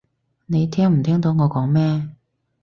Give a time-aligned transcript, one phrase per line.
[0.47, 2.09] 你聽唔聽到我講咩？